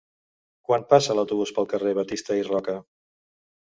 Quan 0.69 0.85
passa 0.93 1.17
l'autobús 1.19 1.53
pel 1.59 1.71
carrer 1.77 1.95
Batista 2.01 2.43
i 2.43 2.51
Roca? 2.53 2.81